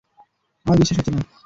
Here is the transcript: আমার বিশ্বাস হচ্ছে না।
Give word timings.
আমার 0.65 0.77
বিশ্বাস 0.79 0.97
হচ্ছে 0.97 1.11
না। 1.11 1.21